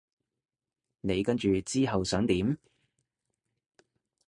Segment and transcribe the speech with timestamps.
[1.01, 2.57] 你跟住之後想點？